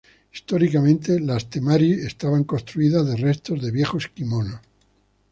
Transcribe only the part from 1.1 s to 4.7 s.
las "temari" estaban construidas de restos de viejos kimonos.